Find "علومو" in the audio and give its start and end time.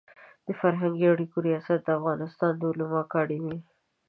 2.71-2.97